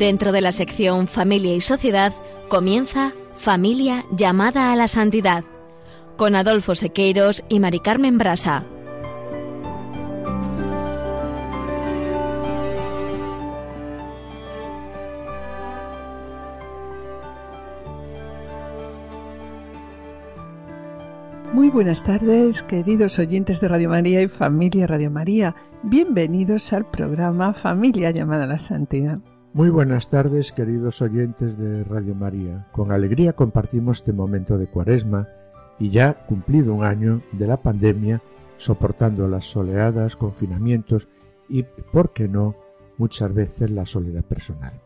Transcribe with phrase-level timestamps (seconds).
[0.00, 2.14] Dentro de la sección Familia y Sociedad
[2.48, 5.44] comienza Familia llamada a la santidad
[6.16, 8.64] con Adolfo Sequeiros y Mari Carmen Brasa.
[21.52, 25.54] Muy buenas tardes, queridos oyentes de Radio María y familia Radio María.
[25.82, 29.20] Bienvenidos al programa Familia llamada a la Santidad.
[29.52, 32.68] Muy buenas tardes, queridos oyentes de Radio María.
[32.70, 35.26] Con alegría compartimos este momento de cuaresma
[35.76, 38.22] y ya cumplido un año de la pandemia,
[38.56, 41.08] soportando las soleadas, confinamientos
[41.48, 42.54] y, por qué no,
[42.96, 44.80] muchas veces la soledad personal.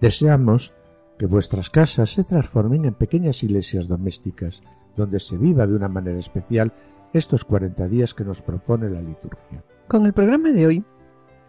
[0.00, 0.72] Deseamos
[1.18, 4.62] que vuestras casas se transformen en pequeñas iglesias domésticas
[4.96, 6.72] donde se viva de una manera especial
[7.12, 9.62] estos 40 días que nos propone la liturgia.
[9.86, 10.84] Con el programa de hoy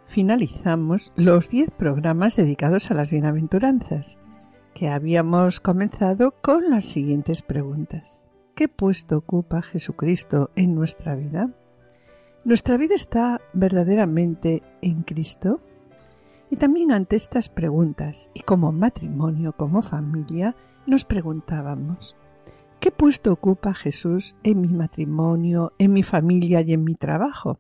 [0.09, 4.17] finalizamos los 10 programas dedicados a las bienaventuranzas,
[4.73, 8.25] que habíamos comenzado con las siguientes preguntas.
[8.55, 11.51] ¿Qué puesto ocupa Jesucristo en nuestra vida?
[12.43, 15.61] ¿Nuestra vida está verdaderamente en Cristo?
[16.49, 20.55] Y también ante estas preguntas, y como matrimonio, como familia,
[20.87, 22.17] nos preguntábamos,
[22.79, 27.59] ¿Qué puesto ocupa Jesús en mi matrimonio, en mi familia y en mi trabajo?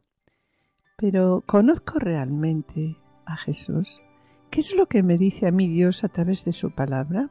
[0.99, 4.01] Pero ¿conozco realmente a Jesús?
[4.49, 7.29] ¿Qué es lo que me dice a mí Dios a través de su palabra?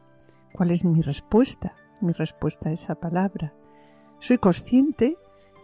[0.53, 1.75] ¿Cuál es mi respuesta?
[2.01, 3.53] Mi respuesta a esa palabra.
[4.21, 5.17] ¿Soy consciente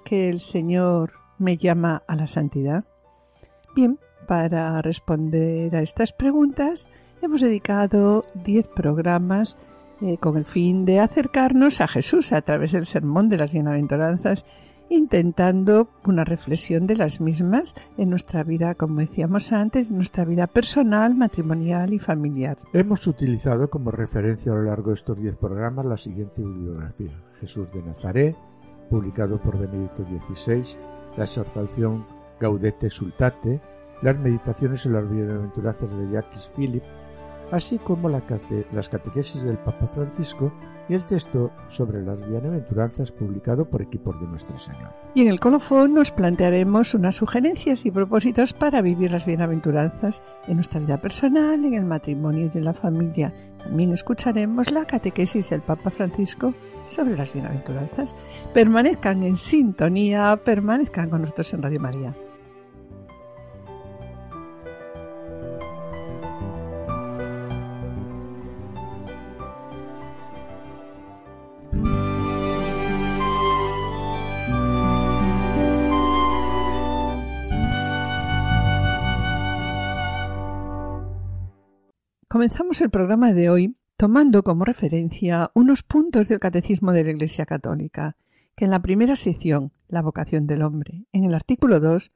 [0.04, 2.84] que el Señor me llama a la santidad?
[3.74, 6.88] Bien, para responder a estas preguntas
[7.22, 9.56] hemos dedicado diez programas
[10.02, 14.44] eh, con el fin de acercarnos a Jesús a través del sermón de las bienaventuranzas,
[14.88, 20.46] intentando una reflexión de las mismas en nuestra vida, como decíamos antes, en nuestra vida
[20.46, 22.58] personal, matrimonial y familiar.
[22.72, 27.20] Hemos utilizado como referencia a lo largo de estos diez programas la siguiente bibliografía.
[27.40, 28.36] Jesús de Nazaret,
[28.90, 30.78] publicado por Benedicto XVI,
[31.16, 32.06] la exhortación
[32.40, 33.60] Gaudete Sultate,
[34.02, 36.86] las meditaciones en las bienaventuranzas de Jacques Philippe,
[37.54, 40.52] así como las catequesis del Papa Francisco
[40.88, 44.94] y el texto sobre las bienaventuranzas publicado por equipos de Nuestra Señora.
[45.14, 50.56] Y en el colofón nos plantearemos unas sugerencias y propósitos para vivir las bienaventuranzas en
[50.56, 53.32] nuestra vida personal, en el matrimonio y en la familia.
[53.58, 56.54] También escucharemos la catequesis del Papa Francisco
[56.88, 58.14] sobre las bienaventuranzas.
[58.52, 62.14] Permanezcan en sintonía, permanezcan con nosotros en Radio María.
[82.44, 87.46] Comenzamos el programa de hoy tomando como referencia unos puntos del Catecismo de la Iglesia
[87.46, 88.18] Católica,
[88.54, 92.12] que en la primera sección, la vocación del hombre, en el artículo 2,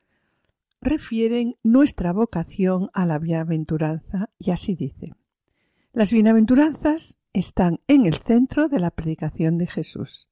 [0.83, 5.15] refieren nuestra vocación a la bienaventuranza y así dice.
[5.95, 10.29] Las bienaventuranzas están en el centro de la predicación de Jesús.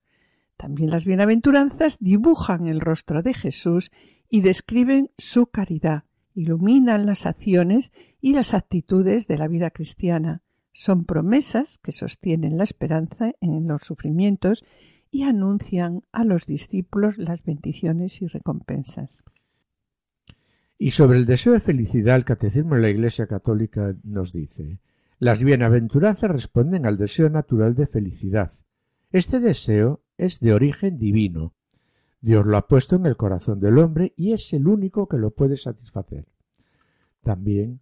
[0.58, 3.90] También las bienaventuranzas dibujan el rostro de Jesús
[4.28, 6.04] y describen su caridad,
[6.36, 10.42] iluminan las acciones y las actitudes de la vida cristiana.
[10.72, 14.64] Son promesas que sostienen la esperanza en los sufrimientos
[15.10, 19.24] y anuncian a los discípulos las bendiciones y recompensas.
[20.78, 24.80] Y sobre el deseo de felicidad, el Catecismo de la Iglesia Católica nos dice
[25.18, 28.52] Las bienaventuranzas responden al deseo natural de felicidad.
[29.10, 31.54] Este deseo es de origen divino,
[32.20, 35.30] Dios lo ha puesto en el corazón del hombre y es el único que lo
[35.30, 36.26] puede satisfacer.
[37.22, 37.80] También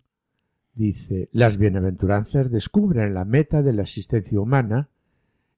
[0.74, 4.88] dice, las bienaventuranzas descubren la meta de la existencia humana,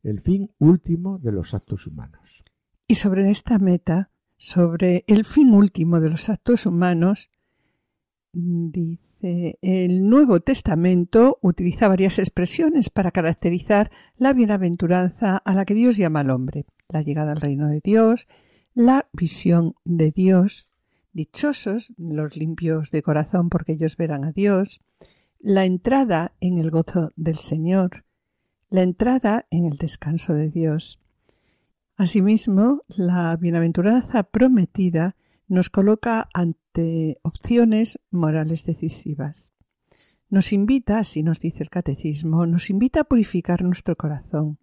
[0.03, 2.45] el fin último de los actos humanos.
[2.87, 7.31] Y sobre esta meta, sobre el fin último de los actos humanos,
[8.33, 15.97] dice, el Nuevo Testamento utiliza varias expresiones para caracterizar la bienaventuranza a la que Dios
[15.97, 18.29] llama al hombre, la llegada al reino de Dios,
[18.77, 20.69] la visión de Dios,
[21.15, 24.83] dichosos los limpios de corazón porque ellos verán a Dios,
[25.41, 28.05] la entrada en el gozo del Señor,
[28.69, 31.01] la entrada en el descanso de Dios.
[31.97, 35.17] Asimismo, la bienaventuranza prometida
[35.49, 39.55] nos coloca ante opciones morales decisivas.
[40.29, 44.59] Nos invita, así nos dice el catecismo, nos invita a purificar nuestro corazón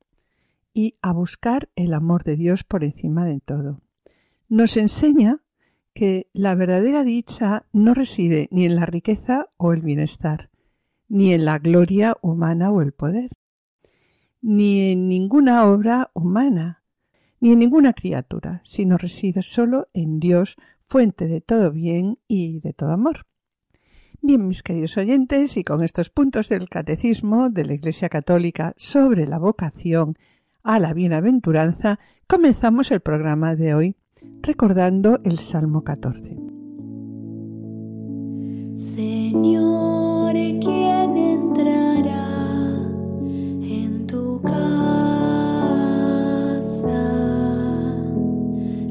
[0.71, 3.81] y a buscar el amor de Dios por encima de todo
[4.53, 5.39] nos enseña
[5.95, 10.51] que la verdadera dicha no reside ni en la riqueza o el bienestar,
[11.07, 13.31] ni en la gloria humana o el poder,
[14.41, 16.83] ni en ninguna obra humana,
[17.39, 22.73] ni en ninguna criatura, sino reside solo en Dios, fuente de todo bien y de
[22.73, 23.25] todo amor.
[24.21, 29.25] Bien, mis queridos oyentes, y con estos puntos del Catecismo de la Iglesia Católica sobre
[29.25, 30.15] la vocación
[30.61, 31.97] a la bienaventuranza,
[32.27, 33.95] comenzamos el programa de hoy
[34.42, 36.38] recordando el Salmo 14.
[38.75, 42.28] Señor, ¿quién entrará
[43.62, 44.64] en tu casa?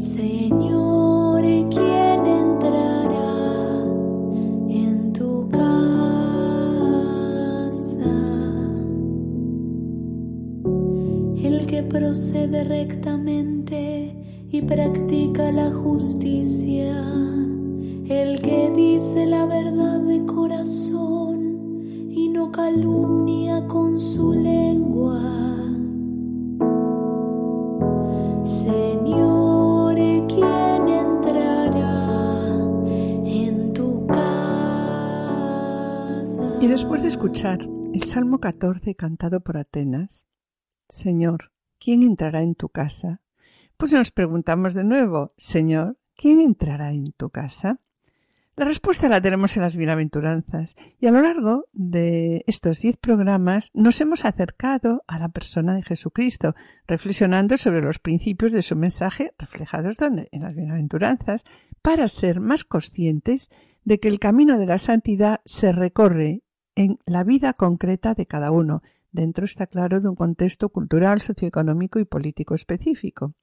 [0.01, 3.85] Señor, ¿quién entrará
[4.69, 5.63] en tu casa?
[11.37, 14.22] El que procede rectamente
[14.53, 16.95] y practica la justicia
[18.07, 25.23] el que dice la verdad de corazón y no calumnia con su lengua.
[28.45, 29.95] Señor,
[30.29, 32.11] ¿quién entrará
[33.25, 34.59] en tu casa?
[36.61, 40.27] Y después de escuchar el Salmo 14 cantado por Atenas,
[40.91, 43.22] Señor, ¿quién entrará en tu casa?
[43.83, 47.81] Pues nos preguntamos de nuevo, Señor, ¿quién entrará en tu casa?
[48.55, 53.73] La respuesta la tenemos en las bienaventuranzas y a lo largo de estos diez programas
[53.75, 56.55] nos hemos acercado a la persona de Jesucristo,
[56.87, 61.43] reflexionando sobre los principios de su mensaje reflejados donde en las bienaventuranzas,
[61.83, 63.51] para ser más conscientes
[63.83, 66.45] de que el camino de la santidad se recorre
[66.77, 68.81] en la vida concreta de cada uno,
[69.11, 73.35] dentro está claro de un contexto cultural, socioeconómico y político específico.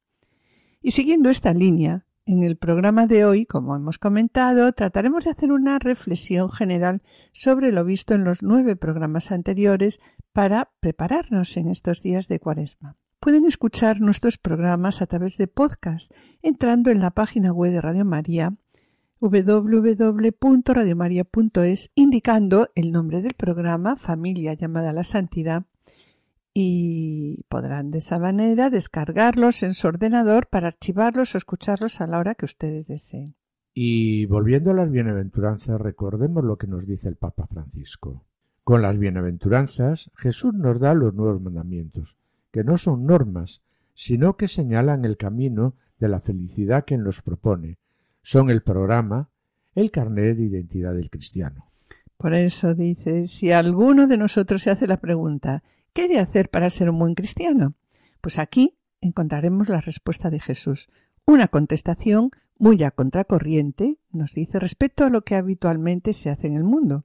[0.82, 5.52] Y siguiendo esta línea, en el programa de hoy, como hemos comentado, trataremos de hacer
[5.52, 7.02] una reflexión general
[7.34, 10.00] sobre lo visto en los nueve programas anteriores
[10.32, 12.98] para prepararnos en estos días de Cuaresma.
[13.20, 18.06] Pueden escuchar nuestros programas a través de podcast entrando en la página web de Radio
[18.06, 18.54] María
[19.20, 25.66] www.radiomaria.es indicando el nombre del programa Familia llamada a la Santidad
[26.54, 32.20] y podrán de esa manera descargarlos en su ordenador para archivarlos o escucharlos a la
[32.20, 33.36] hora que ustedes deseen.
[33.74, 38.26] Y volviendo a las bienaventuranzas, recordemos lo que nos dice el Papa Francisco.
[38.64, 42.18] Con las bienaventuranzas, Jesús nos da los nuevos mandamientos,
[42.52, 43.62] que no son normas,
[43.94, 47.78] sino que señalan el camino de la felicidad que nos propone.
[48.22, 49.30] Son el programa,
[49.76, 51.70] el carnet de identidad del cristiano.
[52.18, 55.64] Por eso dice, si alguno de nosotros se hace la pregunta,
[56.00, 57.76] ¿Qué de hacer para ser un buen cristiano?
[58.22, 60.88] Pues aquí encontraremos la respuesta de Jesús.
[61.26, 66.56] Una contestación muy a contracorriente, nos dice, respecto a lo que habitualmente se hace en
[66.56, 67.04] el mundo.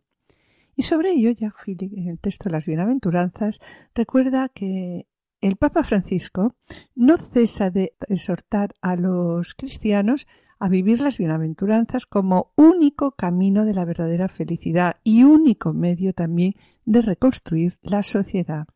[0.77, 3.59] Y sobre ello, ya en el texto de las bienaventuranzas,
[3.97, 5.09] recuerda que
[5.41, 6.55] el Papa Francisco
[6.95, 10.29] no cesa de exhortar a los cristianos
[10.61, 16.55] a vivir las bienaventuranzas como único camino de la verdadera felicidad y único medio también
[16.85, 18.69] de reconstruir la sociedad.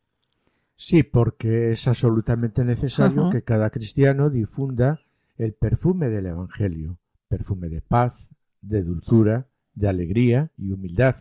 [0.81, 5.01] Sí, porque es absolutamente necesario que cada cristiano difunda
[5.37, 8.29] el perfume del Evangelio, perfume de paz,
[8.61, 11.17] de dulzura, de alegría y humildad,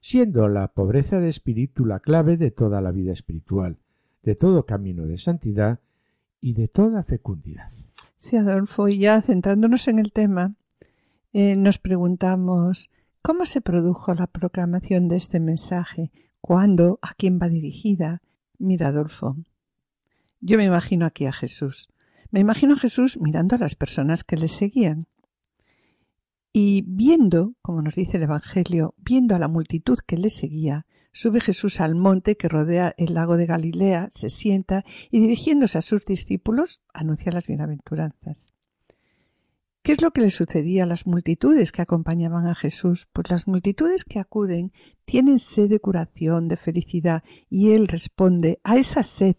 [0.00, 3.78] siendo la pobreza de espíritu la clave de toda la vida espiritual,
[4.22, 5.80] de todo camino de santidad
[6.40, 7.72] y de toda fecundidad.
[8.14, 10.54] Sí, Adolfo, y ya centrándonos en el tema,
[11.32, 12.90] eh, nos preguntamos
[13.22, 16.12] ¿cómo se produjo la proclamación de este mensaje?
[16.40, 17.00] ¿Cuándo?
[17.02, 18.22] ¿A quién va dirigida?
[18.58, 19.36] Mira, Adolfo,
[20.40, 21.88] yo me imagino aquí a Jesús.
[22.30, 25.06] Me imagino a Jesús mirando a las personas que le seguían.
[26.52, 31.40] Y viendo, como nos dice el Evangelio, viendo a la multitud que le seguía, sube
[31.40, 36.04] Jesús al monte que rodea el lago de Galilea, se sienta y dirigiéndose a sus
[36.04, 38.53] discípulos anuncia las bienaventuranzas.
[39.84, 43.06] ¿Qué es lo que le sucedía a las multitudes que acompañaban a Jesús?
[43.12, 44.72] Pues las multitudes que acuden
[45.04, 49.36] tienen sed de curación, de felicidad, y Él responde a esa sed,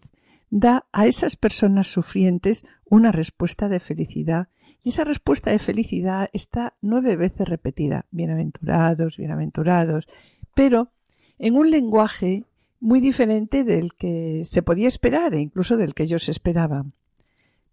[0.48, 4.46] da a esas personas sufrientes una respuesta de felicidad,
[4.84, 10.06] y esa respuesta de felicidad está nueve veces repetida, bienaventurados, bienaventurados,
[10.54, 10.92] pero
[11.40, 12.44] en un lenguaje
[12.78, 16.92] muy diferente del que se podía esperar e incluso del que ellos esperaban.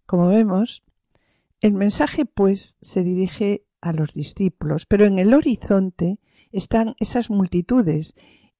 [0.06, 0.82] Como vemos,
[1.64, 6.18] el mensaje, pues, se dirige a los discípulos, pero en el horizonte
[6.52, 8.14] están esas multitudes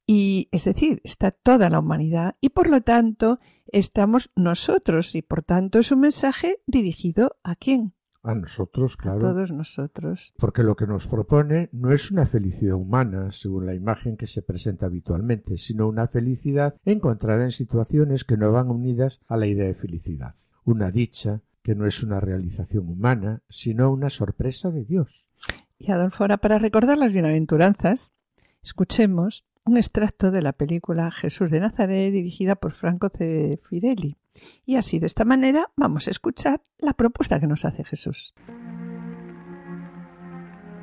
[0.06, 5.42] y es decir, está toda la humanidad y por lo tanto estamos nosotros y por
[5.42, 7.92] tanto es un mensaje dirigido a quién?
[8.22, 9.18] A nosotros, a claro.
[9.18, 10.32] todos nosotros.
[10.38, 14.40] Porque lo que nos propone no es una felicidad humana, según la imagen que se
[14.40, 19.66] presenta habitualmente, sino una felicidad encontrada en situaciones que no van unidas a la idea
[19.66, 20.34] de felicidad.
[20.64, 25.30] Una dicha que no es una realización humana, sino una sorpresa de Dios.
[25.78, 28.14] Y Adolfo, ahora para recordar las bienaventuranzas,
[28.62, 34.18] escuchemos un extracto de la película Jesús de Nazaret dirigida por Franco Cefirelli.
[34.66, 38.34] Y así, de esta manera, vamos a escuchar la propuesta que nos hace Jesús.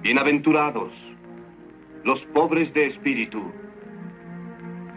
[0.01, 0.91] Bienaventurados
[2.03, 3.39] los pobres de espíritu,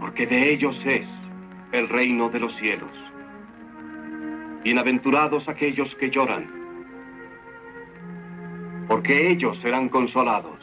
[0.00, 1.06] porque de ellos es
[1.72, 3.03] el reino de los cielos.
[4.64, 6.46] Bienaventurados aquellos que lloran,
[8.88, 10.58] porque ellos serán consolados.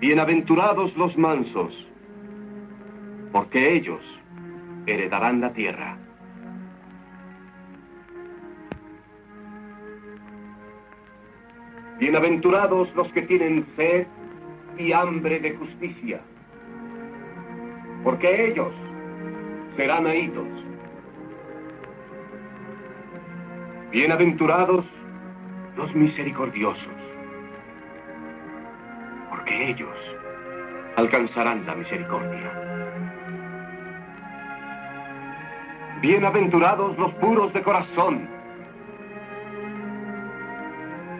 [0.00, 1.74] Bienaventurados los mansos,
[3.30, 4.00] porque ellos
[4.86, 5.98] heredarán la tierra.
[11.98, 14.06] Bienaventurados los que tienen sed
[14.78, 16.22] y hambre de justicia,
[18.02, 18.72] porque ellos
[19.76, 20.65] serán oídos.
[23.96, 24.84] Bienaventurados
[25.74, 26.92] los misericordiosos,
[29.30, 29.96] porque ellos
[30.96, 32.52] alcanzarán la misericordia.
[36.02, 38.28] Bienaventurados los puros de corazón,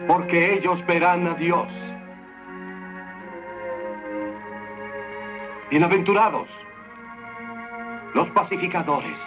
[0.07, 1.67] porque ellos verán a Dios.
[5.71, 6.47] Bienaventurados
[8.13, 9.17] los pacificadores,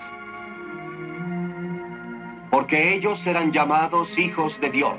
[2.70, 4.94] porque ellos serán llamados hijos de Dios.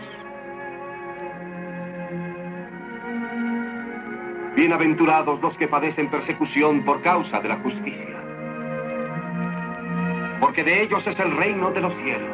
[4.58, 8.18] Bienaventurados los que padecen persecución por causa de la justicia,
[10.42, 12.30] porque de ellos es el reino de los cielos.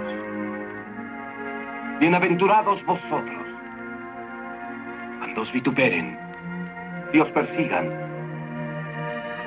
[2.00, 3.46] Bienaventurados vosotros,
[5.20, 6.18] cuando os vituperen
[7.14, 7.88] y os persigan,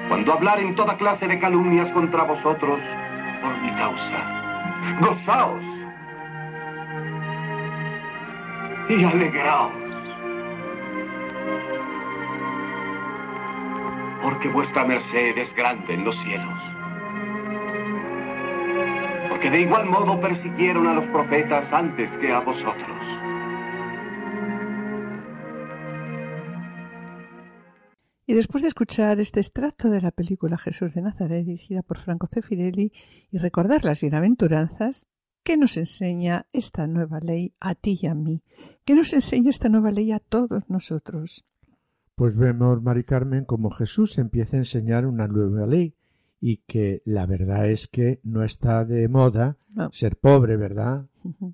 [0.07, 2.79] cuando hablaren toda clase de calumnias contra vosotros
[3.43, 4.37] por mi causa.
[5.01, 5.70] Gozaos
[8.91, 9.73] y alegraos,
[14.23, 16.59] porque vuestra merced es grande en los cielos.
[19.29, 23.01] Porque de igual modo persiguieron a los profetas antes que a vosotros.
[28.27, 32.27] Y después de escuchar este extracto de la película Jesús de Nazaret, dirigida por Franco
[32.27, 32.93] Cefirelli,
[33.31, 35.07] y recordar las bienaventuranzas,
[35.51, 38.41] ¿qué nos enseña esta nueva ley a ti y a mí?
[38.85, 41.45] ¿Qué nos enseña esta nueva ley a todos nosotros?
[42.15, 45.97] Pues vemos, Mari Carmen, como Jesús empieza a enseñar una nueva ley
[46.41, 49.91] y que la verdad es que no está de moda No.
[49.91, 51.07] ser pobre, ¿verdad?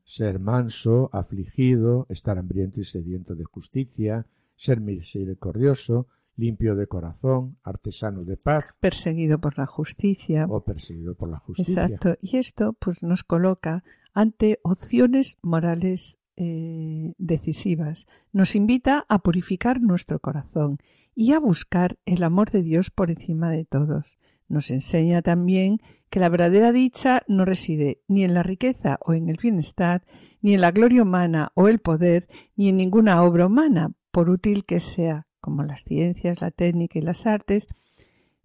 [0.05, 4.27] Ser manso, afligido, estar hambriento y sediento de justicia,
[4.57, 10.47] ser misericordioso, limpio de corazón, artesano de paz Perseguido por la justicia.
[10.49, 11.85] o perseguido por la justicia.
[11.85, 12.17] Exacto.
[12.21, 18.07] Y esto pues nos coloca ante opciones morales eh, decisivas.
[18.33, 20.79] Nos invita a purificar nuestro corazón
[21.15, 24.19] y a buscar el amor de Dios por encima de todos.
[24.49, 25.79] Nos enseña también
[26.11, 30.05] que la verdadera dicha no reside ni en la riqueza o en el bienestar,
[30.41, 34.65] ni en la gloria humana o el poder, ni en ninguna obra humana, por útil
[34.65, 37.69] que sea, como las ciencias, la técnica y las artes,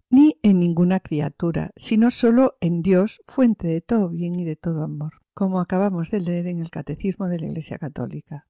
[0.08, 4.84] ni en ninguna criatura, sino solo en Dios, fuente de todo bien y de todo
[4.84, 8.46] amor, como acabamos de leer en el Catecismo de la Iglesia Católica.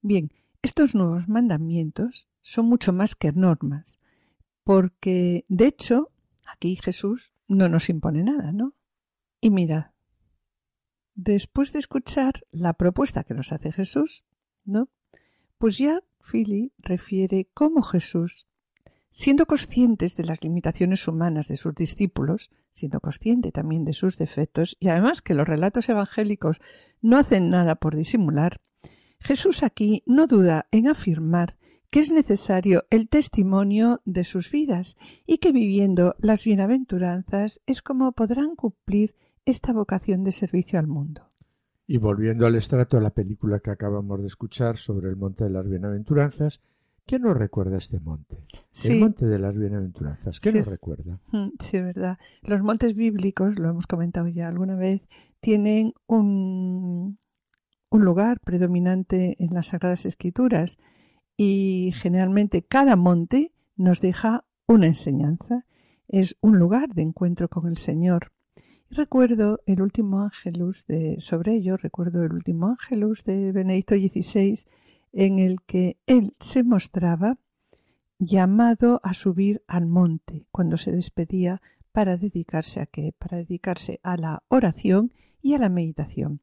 [0.00, 3.98] Bien, estos nuevos mandamientos son mucho más que normas,
[4.64, 6.08] porque, de hecho,
[6.46, 8.72] aquí Jesús no nos impone nada, ¿no?
[9.42, 9.90] Y mirad,
[11.14, 14.24] después de escuchar la propuesta que nos hace Jesús,
[14.64, 14.88] ¿no?
[15.58, 18.46] Pues ya Philly refiere cómo Jesús
[19.10, 24.76] siendo conscientes de las limitaciones humanas de sus discípulos, siendo consciente también de sus defectos,
[24.80, 26.60] y además que los relatos evangélicos
[27.02, 28.60] no hacen nada por disimular,
[29.18, 31.56] Jesús aquí no duda en afirmar
[31.90, 34.96] que es necesario el testimonio de sus vidas
[35.26, 41.29] y que viviendo las bienaventuranzas es como podrán cumplir esta vocación de servicio al mundo.
[41.90, 45.50] Y volviendo al estrato de la película que acabamos de escuchar sobre el monte de
[45.50, 46.62] las bienaventuranzas,
[47.04, 48.36] ¿qué nos recuerda este monte?
[48.70, 48.92] Sí.
[48.92, 51.18] El monte de las bienaventuranzas, ¿qué Sí, nos recuerda?
[51.32, 52.16] Mm, Sí, es verdad.
[52.42, 55.02] Los montes bíblicos, lo hemos comentado ya alguna vez,
[55.40, 57.18] tienen un,
[57.88, 60.78] un lugar predominante en las Sagradas Escrituras
[61.36, 65.66] y generalmente cada monte nos deja una enseñanza.
[66.06, 68.30] Es un lugar de encuentro con el Señor.
[68.92, 74.64] Recuerdo el último ángelus de, sobre ello, recuerdo el último ángelus de Benedicto XVI,
[75.12, 77.38] en el que él se mostraba
[78.18, 83.14] llamado a subir al monte cuando se despedía para dedicarse a qué?
[83.16, 86.40] Para dedicarse a la oración y a la meditación.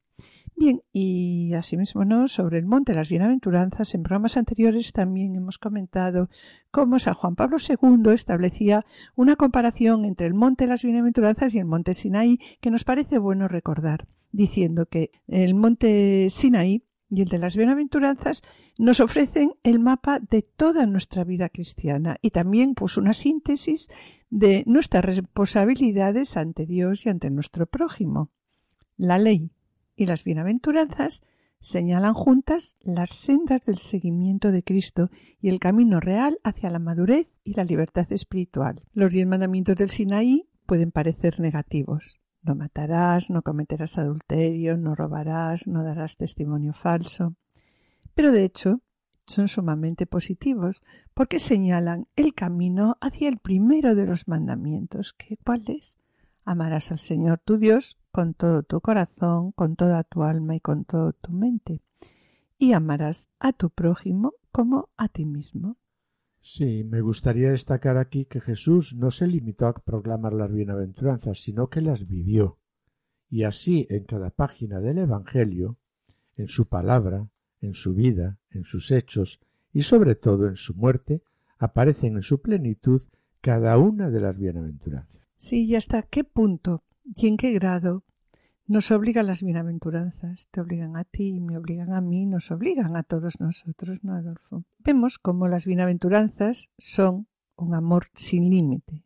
[0.59, 2.27] Bien, y asimismo, ¿no?
[2.27, 6.31] Sobre el monte de las bienaventuranzas, en programas anteriores también hemos comentado
[6.71, 8.83] cómo San Juan Pablo II establecía
[9.15, 13.19] una comparación entre el monte de las bienaventuranzas y el monte Sinaí que nos parece
[13.19, 18.41] bueno recordar, diciendo que el monte Sinaí y el de las bienaventuranzas
[18.79, 23.89] nos ofrecen el mapa de toda nuestra vida cristiana y también pues una síntesis
[24.31, 28.31] de nuestras responsabilidades ante Dios y ante nuestro prójimo.
[28.97, 29.51] La ley
[29.97, 31.23] y las bienaventuranzas
[31.59, 35.09] señalan juntas las sendas del seguimiento de Cristo
[35.41, 38.83] y el camino real hacia la madurez y la libertad espiritual.
[38.93, 42.17] Los diez mandamientos del Sinaí pueden parecer negativos.
[42.43, 47.35] No matarás, no cometerás adulterio, no robarás, no darás testimonio falso.
[48.13, 48.81] Pero de hecho
[49.25, 50.81] son sumamente positivos
[51.13, 55.97] porque señalan el camino hacia el primero de los mandamientos, que ¿cuál es?
[56.47, 60.85] Amarás al Señor tu Dios con todo tu corazón, con toda tu alma y con
[60.85, 61.81] toda tu mente.
[62.57, 65.75] Y amarás a tu prójimo como a ti mismo.
[66.39, 71.67] Sí, me gustaría destacar aquí que Jesús no se limitó a proclamar las bienaventuranzas, sino
[71.67, 72.59] que las vivió.
[73.29, 75.75] Y así en cada página del Evangelio,
[76.37, 77.27] en su palabra,
[77.59, 79.41] en su vida, en sus hechos
[79.73, 81.23] y sobre todo en su muerte,
[81.57, 83.01] aparecen en su plenitud
[83.41, 85.26] cada una de las bienaventuranzas.
[85.37, 88.03] Sí, y hasta qué punto y en qué grado
[88.65, 93.03] nos obligan las bienaventuranzas, te obligan a ti, me obligan a mí, nos obligan a
[93.03, 94.65] todos nosotros, ¿no, Adolfo?
[94.79, 99.05] Vemos cómo las bienaventuranzas son un amor sin límite.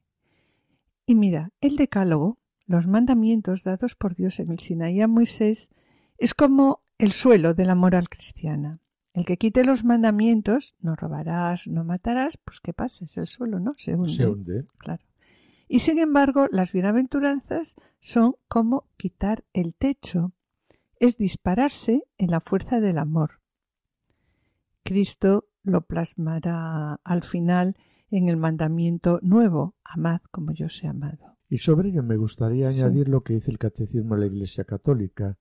[1.05, 5.69] Y mira, el decálogo, los mandamientos dados por Dios en el Sinaí a Moisés,
[6.17, 8.79] es como el suelo de la moral cristiana.
[9.13, 13.05] El que quite los mandamientos, no robarás, no matarás, pues ¿qué pasa?
[13.05, 13.73] Es el suelo, ¿no?
[13.77, 14.13] Se hunde.
[14.13, 14.65] Se hunde.
[14.77, 15.03] Claro.
[15.73, 20.33] Y sin embargo, las bienaventuranzas son como quitar el techo,
[20.99, 23.39] es dispararse en la fuerza del amor.
[24.83, 27.77] Cristo lo plasmará al final
[28.09, 31.37] en el mandamiento nuevo, amad como yo sé amado.
[31.47, 32.81] Y sobre ello me gustaría Sí.
[32.81, 35.37] añadir lo que dice el Catecismo de la Iglesia Católica.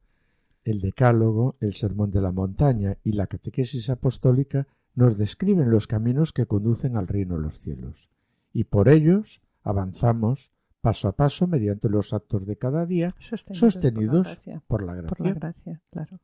[0.62, 6.32] El Decálogo, el Sermón de la Montaña y la Catequesis Apostólica nos describen los caminos
[6.32, 8.10] que conducen al reino de los cielos.
[8.52, 14.26] Y por ellos avanzamos paso a paso mediante los actos de cada día, Sostenidos, sostenidos
[14.26, 14.62] por la gracia.
[14.66, 15.08] por la gracia.
[15.16, 16.20] Por la gracia, claro.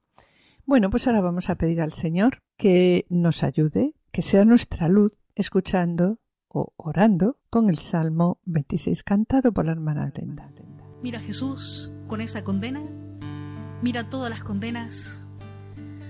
[0.65, 5.13] Bueno, pues ahora vamos a pedir al Señor que nos ayude, que sea nuestra luz,
[5.35, 6.19] escuchando
[6.49, 10.51] o orando con el Salmo 26 cantado por la hermana Glenda.
[11.03, 12.83] Mira Jesús con esa condena.
[13.83, 15.29] Mira todas las condenas.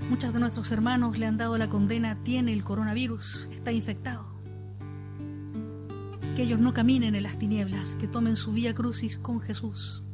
[0.09, 4.26] Muchos de nuestros hermanos le han dado la condena, tiene el coronavirus, está infectado.
[6.37, 10.05] Que ellos no caminen en las tinieblas, que tomen su vía crucis con Jesús.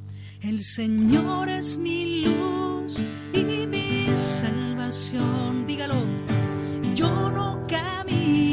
[0.40, 2.96] El Señor es mi luz
[3.32, 5.66] y mi salvación.
[5.66, 5.96] Dígalo.
[6.94, 8.51] Yo no camino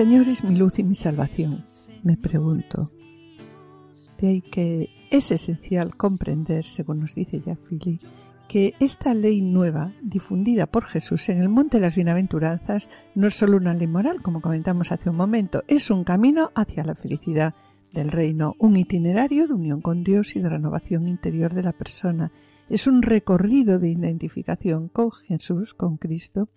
[0.00, 1.62] Señor es mi luz y mi salvación,
[2.02, 2.90] me pregunto.
[4.18, 7.98] De ahí que es esencial comprender, según nos dice Jafili,
[8.48, 13.34] que esta ley nueva, difundida por Jesús en el Monte de las Bienaventuranzas, no es
[13.34, 17.52] solo una ley moral, como comentamos hace un momento, es un camino hacia la felicidad
[17.92, 22.32] del reino, un itinerario de unión con Dios y de renovación interior de la persona.
[22.70, 26.48] Es un recorrido de identificación con Jesús, con Cristo,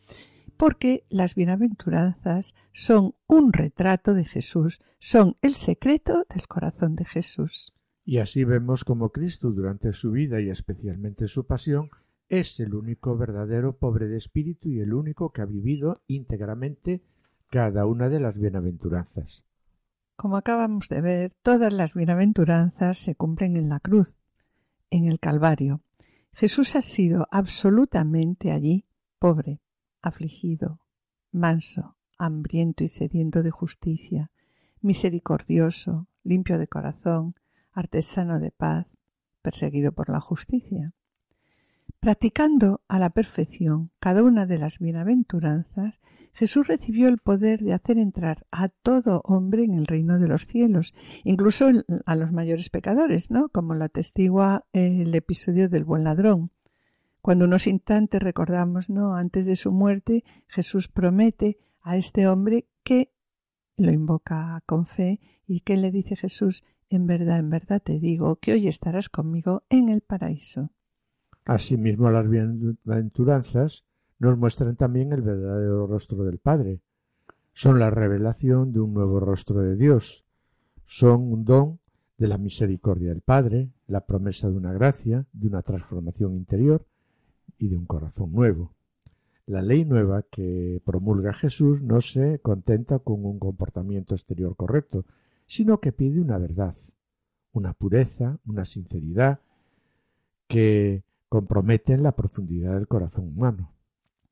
[0.58, 7.74] porque las bienaventuranzas son un retrato de Jesús, son el secreto del corazón de Jesús.
[8.06, 11.90] Y así vemos como Cristo durante su vida y especialmente su pasión
[12.30, 17.04] es el único verdadero pobre de espíritu y el único que ha vivido íntegramente
[17.50, 19.44] cada una de las bienaventuranzas.
[20.16, 24.16] Como acabamos de ver, todas las bienaventuranzas se cumplen en la cruz,
[24.90, 25.82] en el Calvario.
[26.34, 28.86] Jesús ha sido absolutamente allí,
[29.20, 29.60] pobre,
[30.04, 30.82] afligido,
[31.32, 34.32] manso, hambriento y sediento de justicia,
[34.82, 37.36] misericordioso, limpio de corazón,
[37.72, 38.86] artesano de paz,
[39.42, 40.94] perseguido por la justicia.
[42.00, 46.00] Practicando a la perfección cada una de las bienaventuranzas,
[46.34, 50.48] Jesús recibió el poder de hacer entrar a todo hombre en el reino de los
[50.48, 51.70] cielos, incluso
[52.06, 53.50] a los mayores pecadores, ¿no?
[53.50, 56.52] Como lo atestigua el episodio del buen ladrón.
[57.24, 59.16] Cuando unos instantes recordamos, ¿no?
[59.16, 63.14] Antes de su muerte, Jesús promete a este hombre que
[63.78, 68.36] lo invoca con fe y que le dice Jesús, en verdad, en verdad te digo
[68.42, 70.72] que hoy estarás conmigo en el paraíso.
[71.46, 73.86] Asimismo, las bienaventuranzas
[74.20, 76.82] nos muestran también el verdadero rostro del Padre.
[77.54, 80.26] Son la revelación de un nuevo rostro de Dios.
[80.84, 81.80] Son un don
[82.18, 86.86] de la misericordia del Padre, la promesa de una gracia, de una transformación interior
[87.64, 88.74] y de un corazón nuevo.
[89.46, 95.06] La ley nueva que promulga Jesús no se contenta con un comportamiento exterior correcto,
[95.48, 96.76] sino que pide una verdad,
[97.54, 99.40] una pureza, una sinceridad
[100.48, 103.72] que comprometen la profundidad del corazón humano.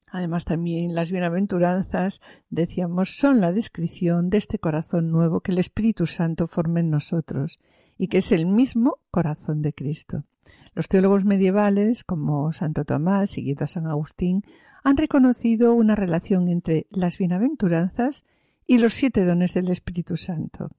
[0.07, 6.05] Además, también las bienaventuranzas, decíamos, son la descripción de este corazón nuevo que el Espíritu
[6.05, 7.59] Santo forma en nosotros
[7.97, 10.25] y que es el mismo corazón de Cristo.
[10.73, 14.43] Los teólogos medievales, como Santo Tomás, y a San Agustín,
[14.83, 18.25] han reconocido una relación entre las bienaventuranzas
[18.65, 20.69] y los siete dones del Espíritu Santo.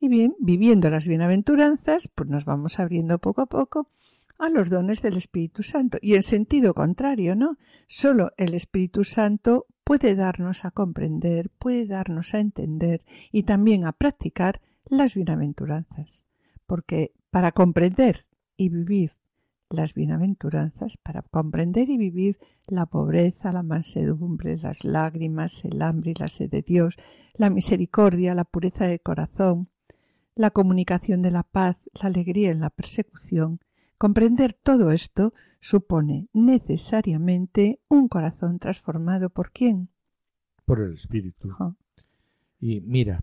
[0.00, 3.88] Y bien, viviendo las bienaventuranzas, pues nos vamos abriendo poco a poco
[4.38, 5.98] a los dones del Espíritu Santo.
[6.00, 7.58] Y en sentido contrario, ¿no?
[7.86, 13.92] Solo el Espíritu Santo puede darnos a comprender, puede darnos a entender y también a
[13.92, 16.24] practicar las bienaventuranzas.
[16.66, 18.24] Porque para comprender
[18.60, 19.16] y vivir
[19.70, 26.14] las bienaventuranzas, para comprender y vivir la pobreza, la mansedumbre, las lágrimas, el hambre y
[26.14, 26.96] la sed de Dios,
[27.34, 29.68] la misericordia, la pureza de corazón,
[30.34, 33.60] la comunicación de la paz, la alegría en la persecución,
[34.00, 39.90] Comprender todo esto supone necesariamente un corazón transformado por quién?
[40.64, 41.50] Por el Espíritu.
[42.58, 43.22] Y mira,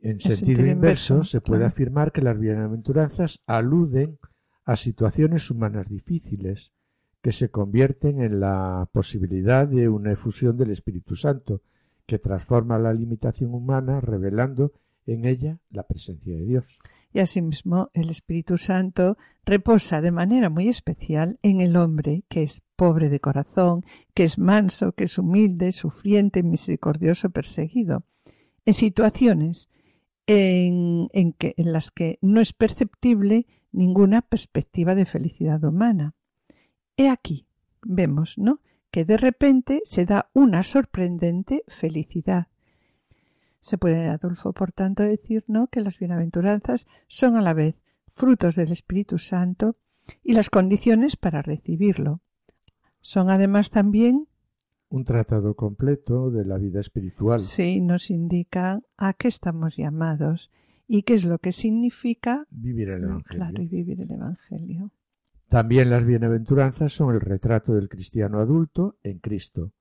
[0.00, 4.18] en sentido, inverso, se puede afirmar que las bienaventuranzas aluden
[4.64, 6.72] a situaciones humanas difíciles
[7.20, 11.62] que se convierten en la posibilidad de una efusión del Espíritu Santo
[12.06, 14.72] que transforma la limitación humana revelando
[15.06, 16.78] en ella la presencia de Dios
[17.14, 22.62] y asimismo el Espíritu Santo reposa de manera muy especial en el hombre que es
[22.74, 28.02] pobre de corazón, que es manso, que es humilde, sufriente, misericordioso, perseguido.
[28.66, 29.68] En situaciones
[30.26, 36.14] en, que, en las que no es perceptible ninguna perspectiva de felicidad humana.
[36.96, 37.46] He aquí,
[37.82, 38.60] vemos, ¿no?
[38.90, 42.48] que de repente se da una sorprendente felicidad
[43.64, 45.68] se puede, Adolfo, por tanto, decir ¿no?
[45.68, 47.76] que las bienaventuranzas son a la vez
[48.12, 49.76] frutos del Espíritu Santo
[50.22, 52.20] y las condiciones para recibirlo.
[53.00, 54.28] Son además también
[54.90, 57.40] un tratado completo de la vida espiritual.
[57.40, 60.52] Sí, nos indica a qué estamos llamados
[60.86, 63.44] y qué es lo que significa vivir el Evangelio.
[63.44, 64.90] Claro, y vivir el Evangelio.
[65.48, 69.72] También las bienaventuranzas son el retrato del cristiano adulto en Cristo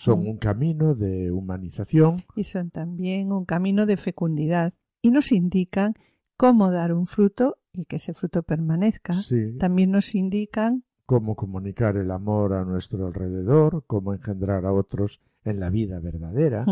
[0.00, 2.24] son un camino de humanización.
[2.34, 4.72] Y son también un camino de fecundidad.
[5.02, 5.94] Y nos indican
[6.38, 9.12] cómo dar un fruto y que ese fruto permanezca.
[9.58, 15.60] También nos indican cómo comunicar el amor a nuestro alrededor, cómo engendrar a otros en
[15.60, 16.64] la vida verdadera.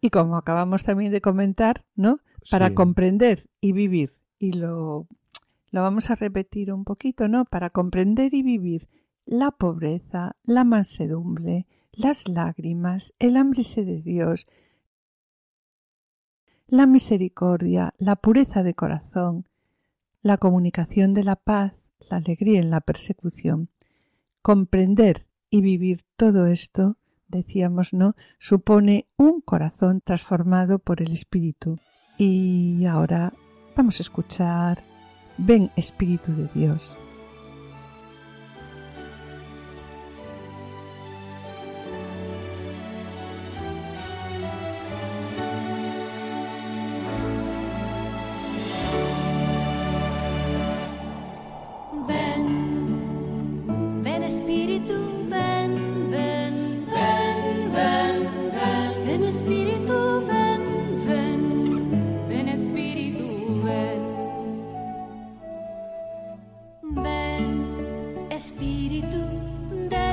[0.00, 2.20] Y como acabamos también de comentar, ¿no?
[2.50, 5.06] Para comprender y vivir, y lo,
[5.70, 7.44] lo vamos a repetir un poquito, ¿no?
[7.44, 8.88] Para comprender y vivir
[9.26, 14.46] la pobreza, la mansedumbre, las lágrimas, el hambre de Dios,
[16.66, 19.46] la misericordia, la pureza de corazón,
[20.22, 21.74] la comunicación de la paz,
[22.10, 23.68] la alegría en la persecución.
[24.42, 26.96] Comprender y vivir todo esto,
[27.28, 28.14] decíamos, ¿no?
[28.38, 31.78] supone un corazón transformado por el Espíritu.
[32.18, 33.32] Y ahora
[33.76, 34.82] vamos a escuchar
[35.38, 36.96] Ven Espíritu de Dios.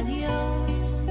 [0.01, 1.03] adiós.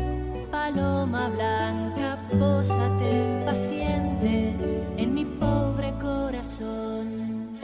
[0.50, 4.54] Paloma blanca, pósate paciente
[4.96, 7.58] en mi pobre corazón.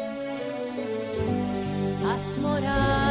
[2.05, 3.06] Haz morar.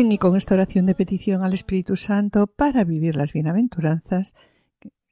[0.00, 4.36] Y con esta oración de petición al Espíritu Santo para vivir las bienaventuranzas,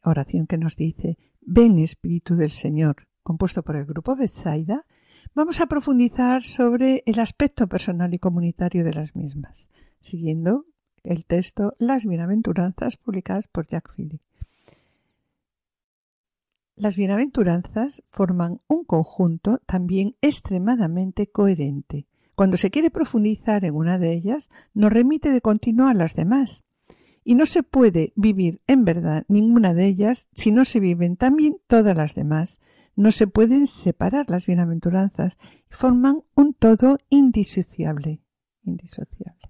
[0.04, 4.86] oración que nos dice, ven Espíritu del Señor, compuesto por el grupo Bethsaida,
[5.34, 10.66] vamos a profundizar sobre el aspecto personal y comunitario de las mismas, siguiendo
[11.02, 14.22] el texto Las bienaventuranzas publicadas por Jack Philip.
[16.76, 22.06] Las bienaventuranzas forman un conjunto también extremadamente coherente.
[22.36, 26.64] Cuando se quiere profundizar en una de ellas, nos remite de continuo a las demás.
[27.24, 31.56] Y no se puede vivir en verdad ninguna de ellas si no se viven también
[31.66, 32.60] todas las demás.
[32.94, 38.20] No se pueden separar las bienaventuranzas y forman un todo indisociable.
[38.64, 39.40] Indisociable.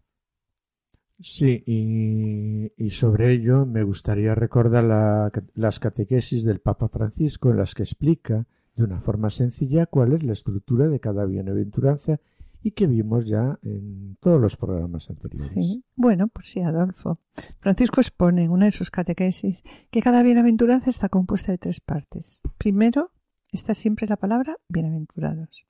[1.18, 7.74] Sí, y, sobre ello me gustaría recordar la- las catequesis del Papa Francisco en las
[7.74, 12.20] que explica de una forma sencilla cuál es la estructura de cada bienaventuranza
[12.62, 15.50] y que vimos ya en todos los programas anteriores.
[15.50, 17.20] Sí, bueno, pues sí, Adolfo.
[17.60, 22.42] Francisco expone en una de sus catequesis que cada bienaventuranza está compuesta de tres partes.
[22.58, 23.12] Primero
[23.52, 25.66] está siempre la palabra bienaventurados.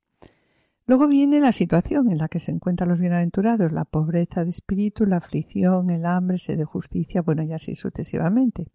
[0.86, 5.04] Luego viene la situación en la que se encuentran los bienaventurados, la pobreza de espíritu,
[5.04, 8.68] la aflicción, el hambre, sed de justicia, bueno, y así sucesivamente.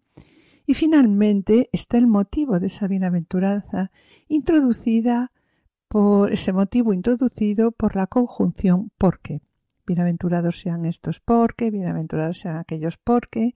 [0.66, 3.92] Y finalmente está el motivo de esa bienaventuranza
[4.28, 5.32] introducida
[5.92, 9.42] por ese motivo introducido por la conjunción porque.
[9.86, 13.56] Bienaventurados sean estos porque, bienaventurados sean aquellos porque.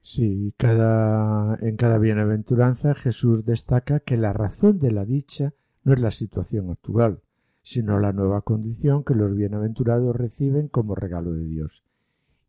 [0.00, 6.00] Sí, cada, en cada bienaventuranza Jesús destaca que la razón de la dicha no es
[6.00, 7.20] la situación actual,
[7.62, 11.84] sino la nueva condición que los bienaventurados reciben como regalo de Dios.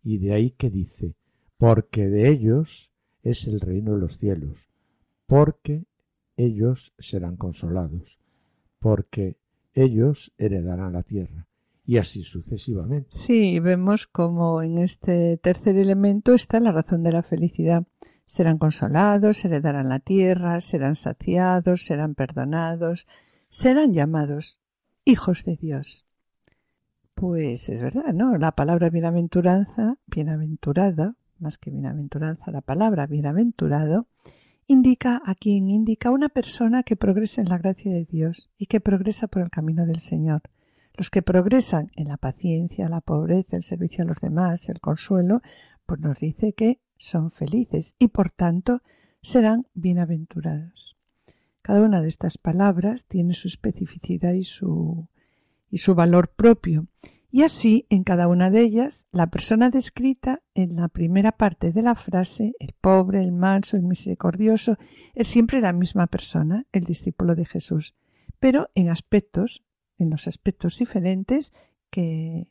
[0.04, 1.14] Y de ahí que dice,
[1.60, 4.70] porque de ellos es el reino de los cielos,
[5.28, 5.86] porque
[6.36, 8.19] ellos serán consolados,
[8.80, 9.38] porque
[9.74, 11.48] ellos heredarán la tierra,
[11.86, 13.10] y así sucesivamente.
[13.12, 17.84] Sí, vemos como en este tercer elemento está la razón de la felicidad.
[18.26, 23.08] Serán consolados, heredarán la tierra, serán saciados, serán perdonados,
[23.50, 24.60] serán llamados
[25.04, 26.06] hijos de Dios.
[27.16, 28.38] Pues es verdad, ¿no?
[28.38, 34.08] La palabra bienaventuranza, bienaventurada, más que bienaventuranza, la palabra bienaventurado,
[34.70, 38.80] indica a quien indica una persona que progresa en la gracia de Dios y que
[38.80, 40.44] progresa por el camino del Señor.
[40.94, 45.42] Los que progresan en la paciencia, la pobreza, el servicio a los demás, el consuelo,
[45.88, 48.84] pues nos dice que son felices y por tanto
[49.24, 50.96] serán bienaventurados.
[51.64, 55.08] Cada una de estas palabras tiene su especificidad y su,
[55.72, 56.86] y su valor propio.
[57.32, 61.84] Y así, en cada una de ellas, la persona descrita en la primera parte de
[61.84, 64.78] la frase, el pobre, el manso, el misericordioso,
[65.14, 67.94] es siempre la misma persona, el discípulo de Jesús,
[68.40, 69.64] pero en aspectos,
[70.00, 71.54] en los aspectos diferentes
[71.92, 72.48] que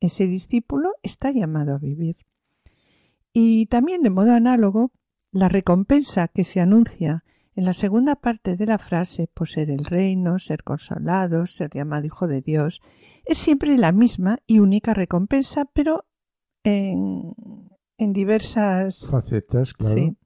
[0.00, 2.16] ese discípulo está llamado a vivir.
[3.32, 4.90] Y también de modo análogo,
[5.30, 7.22] la recompensa que se anuncia
[7.56, 12.06] en la segunda parte de la frase, por ser el reino, ser consolado, ser llamado
[12.06, 12.80] hijo de Dios,
[13.24, 16.04] es siempre la misma y única recompensa, pero
[16.64, 17.32] en,
[17.98, 19.94] en diversas Facetas, claro.
[19.94, 20.16] Sí.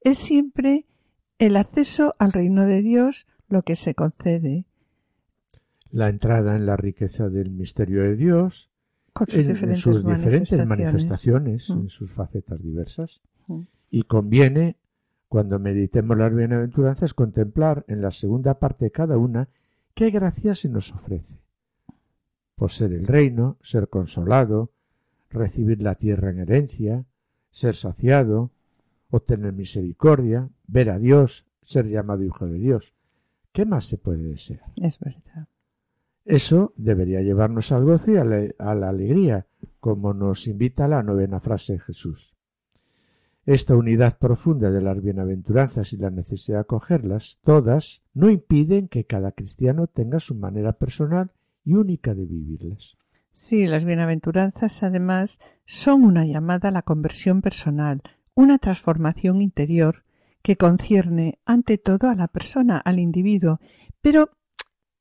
[0.00, 0.86] Es siempre
[1.38, 4.64] el acceso al reino de Dios lo que se concede
[5.90, 8.70] La entrada en la riqueza del misterio de Dios,
[9.12, 10.66] con sus en, en sus diferentes manifestaciones.
[10.66, 11.80] manifestaciones, Mm.
[11.80, 13.20] en sus facetas diversas.
[13.46, 13.60] Mm.
[13.90, 14.76] Y conviene,
[15.32, 19.48] cuando meditemos las bienaventuranzas, contemplar en la segunda parte de cada una
[19.94, 21.40] qué gracia se nos ofrece.
[22.54, 24.72] Por ser el reino, ser consolado,
[25.30, 27.06] recibir la tierra en herencia,
[27.50, 28.50] ser saciado,
[29.08, 32.92] obtener misericordia, ver a Dios, ser llamado hijo de Dios.
[33.52, 34.70] ¿Qué más se puede desear?
[34.76, 35.48] Es verdad.
[36.26, 39.46] Eso debería llevarnos al gozo y a la, a la alegría,
[39.80, 42.34] como nos invita la novena frase de Jesús.
[43.44, 49.04] Esta unidad profunda de las bienaventuranzas y la necesidad de acogerlas, todas, no impiden que
[49.04, 51.32] cada cristiano tenga su manera personal
[51.64, 52.96] y única de vivirlas.
[53.32, 58.02] Sí, las bienaventuranzas además son una llamada a la conversión personal,
[58.34, 60.04] una transformación interior
[60.42, 63.58] que concierne ante todo a la persona, al individuo,
[64.00, 64.30] pero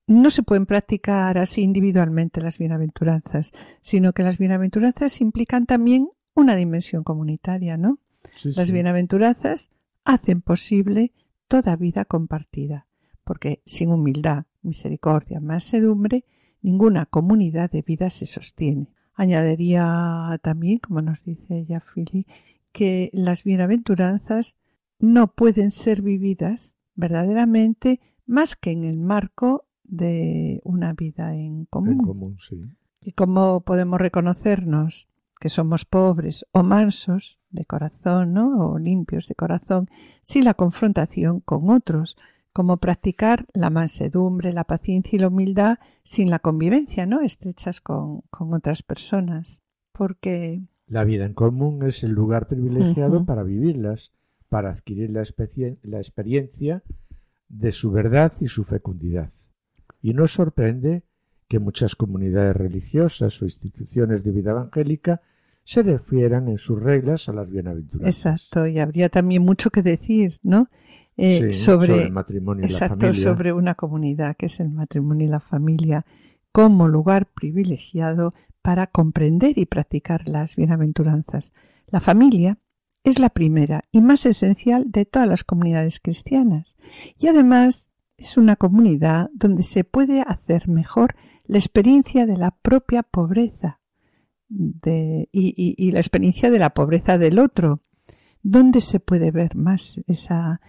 [0.08, 6.56] no se pueden practicar así individualmente las bienaventuranzas, sino que las bienaventuranzas implican también una
[6.56, 8.00] dimensión comunitaria, ¿no?
[8.36, 8.74] Sí, Las sí.
[8.74, 9.72] bienaventuranzas
[10.04, 11.14] hacen posible
[11.48, 12.88] toda vida compartida,
[13.24, 16.26] porque sin humildad, misericordia, mansedumbre,
[16.62, 18.94] ninguna comunidad de vida se sostiene.
[19.14, 22.26] Añadiría también, como nos dice ya Fili,
[22.72, 24.56] que las bienaventuranzas
[25.00, 31.94] no pueden ser vividas verdaderamente más que en el marco de una vida en común.
[31.94, 32.62] En común, sí.
[33.02, 38.72] ¿Y cómo podemos reconocernos que somos pobres o mansos de corazón, ¿no?
[38.72, 39.90] O limpios de corazón,
[40.24, 42.18] sin la confrontación con otros,
[42.54, 47.22] como practicar la mansedumbre, la paciencia y la humildad sin la convivencia, ¿no?
[47.22, 49.62] Estrechas con, con otras personas.
[49.94, 54.12] Porque La vida en común es el lugar privilegiado para vivirlas,
[54.50, 56.84] para adquirir la, especie- la experiencia
[57.48, 59.32] de su verdad y su fecundidad.
[60.02, 61.04] Y nos sorprende
[61.48, 65.22] que muchas comunidades religiosas o instituciones de vida evangélica
[65.64, 68.16] se refieran en sus reglas a las bienaventuranzas.
[68.16, 70.68] Exacto, y habría también mucho que decir, ¿no?
[71.18, 73.24] Eh, Sí, sobre, el matrimonio y exacto, la familia.
[73.24, 76.06] sobre una comunidad que es el matrimonio y la familia
[76.52, 81.54] como lugar privilegiado para comprender y practicar las bienaventuranzas.
[81.88, 82.58] La familia
[83.04, 86.76] es la primera y más esencial de todas las comunidades cristianas
[87.18, 93.04] y además es una comunidad donde se puede hacer mejor la experiencia de la propia
[93.04, 93.81] pobreza
[94.54, 97.82] y la experiencia de la pobreza del otro.
[98.44, 100.62] ¿Dónde se puede ver más esa,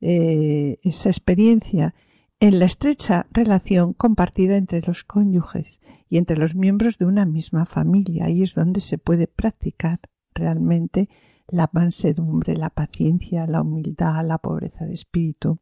[0.00, 1.94] eh, esa experiencia?
[2.40, 7.66] En la estrecha relación compartida entre los cónyuges y entre los miembros de una misma
[7.66, 8.24] familia.
[8.24, 10.00] Ahí es donde se puede practicar
[10.34, 11.08] realmente
[11.48, 15.58] la mansedumbre, la paciencia, la humildad, la pobreza de espíritu.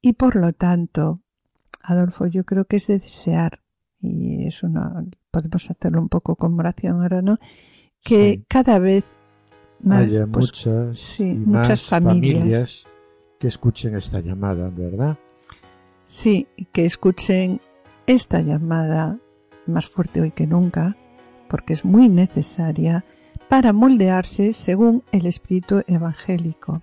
[0.00, 1.20] Y por lo tanto,
[1.82, 3.60] Adolfo, yo creo que es de desear,
[4.02, 7.36] y es una, podemos hacerlo un poco con oración ahora, ¿no?
[8.02, 8.44] Que Sí.
[8.48, 9.04] cada vez
[9.80, 12.38] más Haya pues, muchas, sí, muchas más familias.
[12.40, 12.86] familias
[13.38, 15.16] que escuchen esta llamada, ¿verdad?
[16.04, 17.60] Sí, que escuchen
[18.06, 19.18] esta llamada
[19.66, 20.96] más fuerte hoy que nunca,
[21.48, 23.04] porque es muy necesaria
[23.48, 26.82] para moldearse según el espíritu evangélico.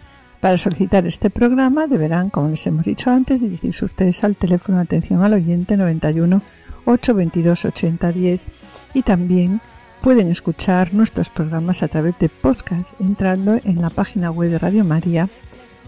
[0.41, 4.83] Para solicitar este programa deberán, como les hemos dicho antes, dirigirse ustedes al teléfono de
[4.83, 6.41] atención al oyente 91
[6.85, 8.39] 822 8010
[8.95, 9.61] y también
[10.01, 14.83] pueden escuchar nuestros programas a través de podcast entrando en la página web de Radio
[14.83, 15.29] María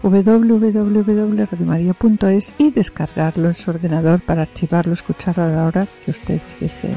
[0.02, 6.94] www.radiomaria.es y descargarlo en su ordenador para archivarlo, escucharlo a la hora que ustedes deseen.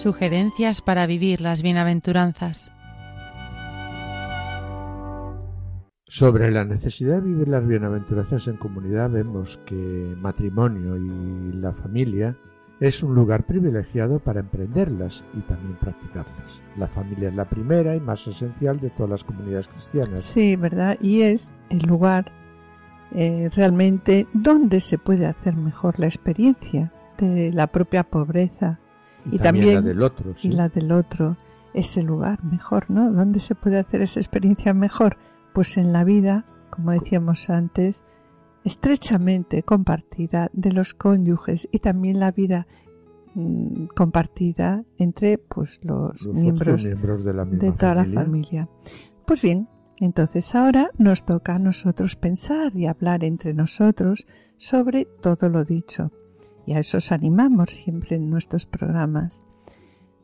[0.00, 2.72] Sugerencias para vivir las bienaventuranzas.
[6.06, 9.74] Sobre la necesidad de vivir las bienaventuranzas en comunidad vemos que
[10.16, 12.34] matrimonio y la familia
[12.80, 16.62] es un lugar privilegiado para emprenderlas y también practicarlas.
[16.78, 20.22] La familia es la primera y más esencial de todas las comunidades cristianas.
[20.22, 20.96] Sí, ¿verdad?
[21.02, 22.32] Y es el lugar
[23.14, 28.80] eh, realmente donde se puede hacer mejor la experiencia de la propia pobreza
[29.26, 30.34] Y, y también, también- la del otro.
[30.34, 30.48] sí.
[30.48, 31.36] y la del otro.
[31.72, 33.12] ese lugar mejor, ¿no?
[33.12, 35.16] ¿Dónde se puede hacer esa experiencia mejor?
[35.52, 38.02] Pues en la vida, como decíamos antes,
[38.64, 42.66] estrechamente compartida de los cónyuges y también la vida
[43.34, 46.82] mm, compartida entre pues los, Los miembros
[47.24, 48.14] de la misma de toda familia.
[48.20, 48.68] la familia.
[49.26, 49.68] Pues bien,
[49.98, 56.10] entonces ahora nos toca a nosotros pensar y hablar entre nosotros sobre todo lo dicho.
[56.70, 59.44] Y a eso os animamos siempre en nuestros programas.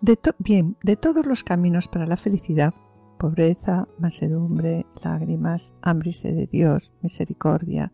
[0.01, 2.73] De bien, de todos los caminos para la felicidad,
[3.19, 7.91] pobreza, mansedumbre, lágrimas, hambre y sed de Dios, misericordia,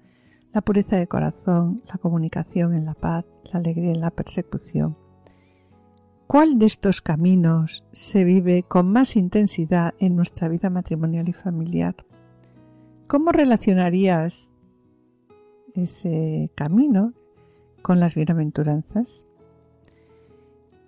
[0.53, 4.99] la pureza de corazón, la comunicación en la paz, la alegría en la persecución.
[6.27, 11.97] ¿Cuál de estos caminos se vive con más intensidad en nuestra vida matrimonial y familiar?
[13.07, 14.53] ¿Cómo relacionarías
[15.73, 17.15] ese camino
[17.83, 19.27] con las bienaventuranzas?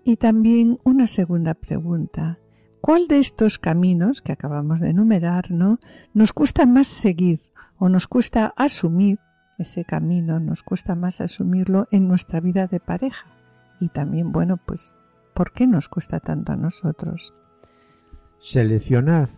[0.04, 2.38] Y también una segunda pregunta.
[2.80, 5.78] ¿Cuál de estos caminos que acabamos de enumerar ¿no?
[6.12, 7.40] nos cuesta más seguir
[7.78, 9.18] o nos cuesta asumir
[9.58, 13.26] ese camino, nos cuesta más asumirlo en nuestra vida de pareja?
[13.80, 14.94] Y también, bueno, pues,
[15.34, 17.32] ¿por qué nos cuesta tanto a nosotros?
[18.38, 19.30] Seleccionad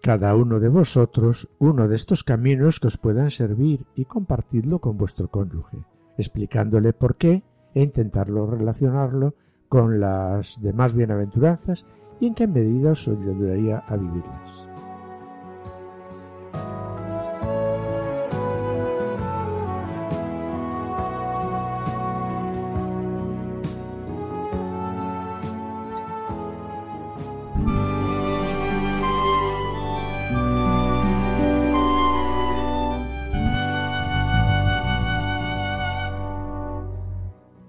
[0.00, 4.96] cada uno de vosotros uno de estos caminos que os puedan servir y compartidlo con
[4.96, 5.78] vuestro cónyuge,
[6.18, 7.42] explicándole por qué
[7.74, 9.34] e intentarlo relacionarlo
[9.68, 11.86] con las demás bienaventuranzas
[12.20, 14.68] y en qué medida os ayudaría a vivirlas.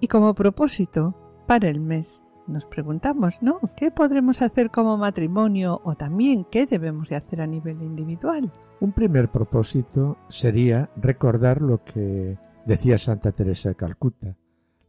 [0.00, 1.14] Y como propósito
[1.46, 3.60] para el mes, nos preguntamos, ¿no?
[3.76, 8.50] ¿Qué podremos hacer como matrimonio o también qué debemos de hacer a nivel individual?
[8.80, 14.36] Un primer propósito sería recordar lo que decía Santa Teresa de Calcuta.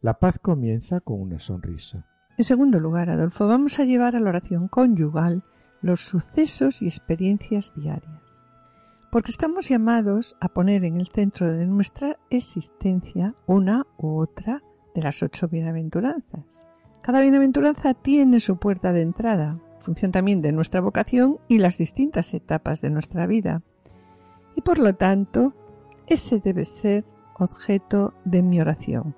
[0.00, 2.06] La paz comienza con una sonrisa.
[2.38, 5.44] En segundo lugar, Adolfo, vamos a llevar a la oración conyugal
[5.82, 8.44] los sucesos y experiencias diarias,
[9.10, 14.62] porque estamos llamados a poner en el centro de nuestra existencia una u otra
[14.94, 16.64] de las ocho bienaventuranzas.
[17.02, 22.32] Cada bienaventuranza tiene su puerta de entrada, función también de nuestra vocación y las distintas
[22.34, 23.62] etapas de nuestra vida.
[24.54, 25.54] Y por lo tanto,
[26.06, 27.04] ese debe ser
[27.38, 29.14] objeto de mi oración.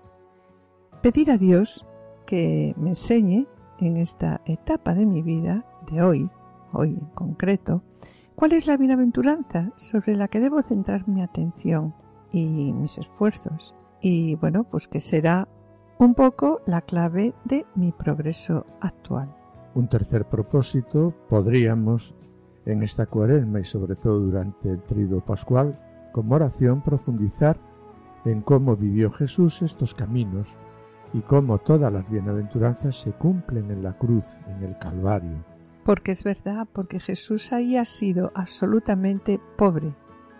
[1.02, 1.86] Pedir a Dios
[2.26, 3.46] que me enseñe
[3.78, 6.30] en esta etapa de mi vida, de hoy,
[6.72, 7.82] hoy en concreto,
[8.34, 11.94] cuál es la bienaventuranza sobre la que debo centrar mi atención
[12.32, 13.74] y mis esfuerzos.
[14.00, 15.48] Y bueno, pues que será
[15.98, 19.34] un poco la clave de mi progreso actual.
[19.74, 22.14] Un tercer propósito podríamos,
[22.66, 25.78] en esta cuaresma y sobre todo durante el trido pascual,
[26.12, 27.58] como oración profundizar
[28.24, 30.56] en cómo vivió Jesús estos caminos
[31.12, 35.44] y cómo todas las bienaventuranzas se cumplen en la cruz, en el Calvario.
[35.84, 39.94] Porque es verdad, porque Jesús ahí ha sido absolutamente pobre,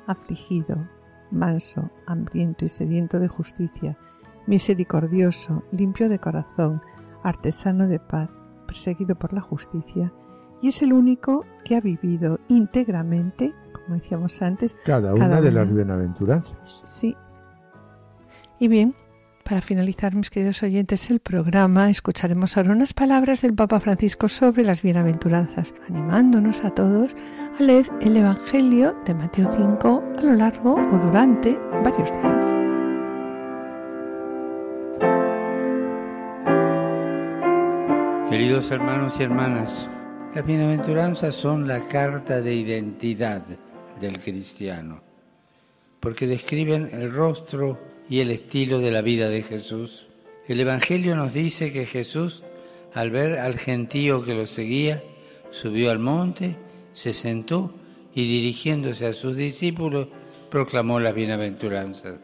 [0.07, 0.89] afligido,
[1.31, 3.99] manso, hambriento y sediento de justicia,
[4.47, 6.83] misericordioso, limpio de corazón,
[7.23, 8.31] artesano de paz,
[8.67, 10.13] perseguido por la justicia,
[10.63, 15.61] y es el único que ha vivido íntegramente, como decíamos antes, Cada una de una.
[15.65, 16.83] las bienaventuranzas.
[16.87, 17.17] Sí.
[18.59, 18.95] Y bien,
[19.45, 24.65] para finalizar, mis queridos oyentes, el programa, escucharemos ahora unas palabras del Papa Francisco sobre
[24.65, 27.15] las bienaventuranzas, animándonos a todos
[27.59, 32.74] a leer el Evangelio de Mateo 5 a lo largo o durante varios días.
[38.35, 39.89] Queridos hermanos y hermanas,
[40.35, 43.47] las bienaventuranzas son la carta de identidad
[44.01, 45.05] del cristiano,
[46.01, 47.79] porque describen el rostro
[48.09, 50.09] y el estilo de la vida de Jesús.
[50.49, 52.43] El Evangelio nos dice que Jesús,
[52.93, 55.01] al ver al gentío que lo seguía,
[55.53, 56.57] subió al monte,
[56.93, 57.73] se sentó
[58.17, 60.09] y dirigiéndose a sus discípulos,
[60.51, 62.19] proclamó las bienaventuranzas.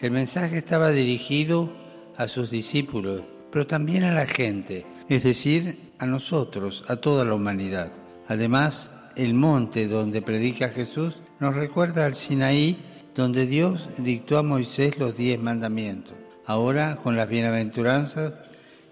[0.00, 1.72] El mensaje estaba dirigido
[2.16, 7.34] a sus discípulos, pero también a la gente, es decir, a nosotros, a toda la
[7.34, 7.90] humanidad.
[8.28, 12.76] Además, el monte donde predica Jesús nos recuerda al Sinaí,
[13.14, 16.14] donde Dios dictó a Moisés los diez mandamientos.
[16.46, 18.34] Ahora, con las bienaventuranzas,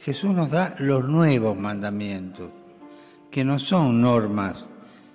[0.00, 2.50] Jesús nos da los nuevos mandamientos,
[3.30, 4.68] que no son normas,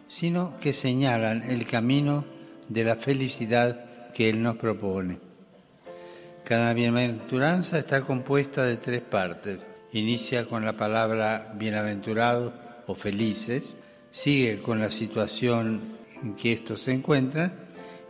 [0.07, 2.25] sino que señalan el camino
[2.69, 5.19] de la felicidad que Él nos propone.
[6.43, 12.53] Cada bienaventuranza está compuesta de tres partes inicia con la palabra bienaventurado
[12.87, 13.75] o felices,
[14.11, 17.53] sigue con la situación en que estos se encuentran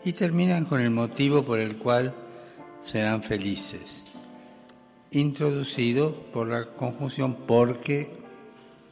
[0.03, 2.13] y terminan con el motivo por el cual
[2.81, 4.03] serán felices,
[5.11, 8.09] introducido por la conjunción porque,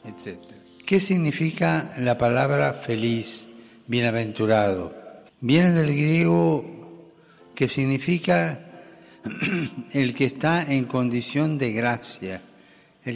[0.05, 0.39] etc.
[0.85, 3.49] ¿Qué significa la palabra feliz,
[3.87, 4.93] bienaventurado?
[5.41, 7.11] Viene del griego
[7.55, 8.65] que significa
[9.93, 12.41] el que está en condición de gracia,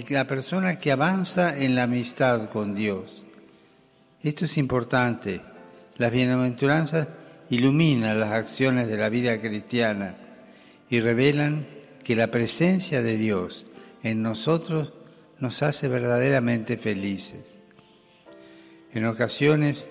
[0.09, 3.23] la persona que avanza en la amistad con Dios.
[4.21, 5.41] Esto es importante.
[5.97, 7.07] Las bienaventuranzas
[7.49, 10.15] iluminan las acciones de la vida cristiana
[10.89, 11.67] y revelan
[12.03, 13.65] que la presencia de Dios
[14.01, 14.93] en nosotros
[15.39, 17.59] nos hace verdaderamente felices.
[18.93, 19.87] En ocasiones,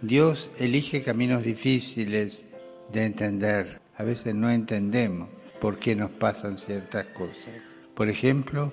[0.00, 2.46] Dios elige caminos difíciles
[2.92, 3.80] de entender.
[3.96, 5.28] A veces no entendemos
[5.60, 7.54] por qué nos pasan ciertas cosas.
[7.94, 8.72] Por ejemplo,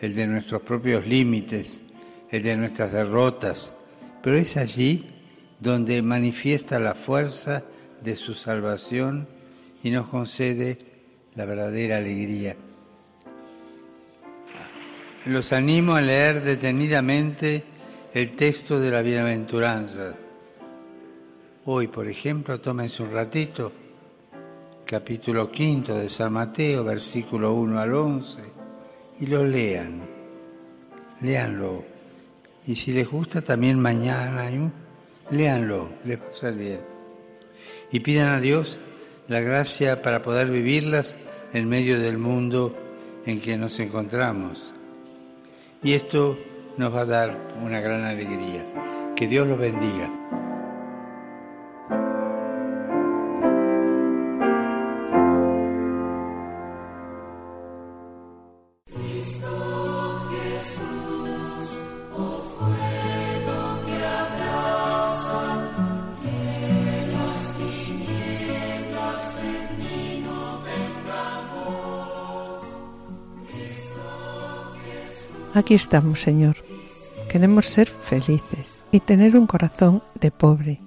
[0.00, 1.82] el de nuestros propios límites,
[2.30, 3.72] el de nuestras derrotas,
[4.22, 5.06] pero es allí
[5.60, 7.64] donde manifiesta la fuerza
[8.02, 9.26] de su salvación
[9.82, 10.78] y nos concede
[11.34, 12.56] la verdadera alegría.
[15.26, 17.64] Los animo a leer detenidamente
[18.12, 20.14] el texto de la bienaventuranza.
[21.64, 23.72] Hoy, por ejemplo, tómense un ratito,
[24.84, 28.53] capítulo quinto de San Mateo, versículo 1 al 11,
[29.20, 30.02] y lo lean.
[31.20, 31.84] Léanlo.
[32.66, 34.50] Y si les gusta también mañana,
[35.30, 36.80] léanlo, les va a.
[37.92, 38.80] Y pidan a Dios
[39.28, 41.18] la gracia para poder vivirlas
[41.52, 42.76] en medio del mundo
[43.26, 44.72] en que nos encontramos.
[45.82, 46.38] Y esto
[46.76, 48.64] nos va a dar una gran alegría.
[49.14, 50.43] Que Dios los bendiga.
[75.54, 76.56] Aquí estamos, Señor.
[77.28, 80.80] Queremos ser felices y tener un corazón de pobre.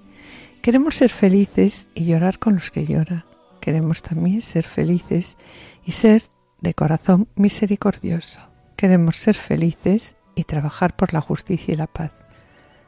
[0.61, 3.23] Queremos ser felices y llorar con los que lloran.
[3.61, 5.37] Queremos también ser felices
[5.85, 6.23] y ser
[6.59, 8.41] de corazón misericordioso.
[8.75, 12.11] Queremos ser felices y trabajar por la justicia y la paz.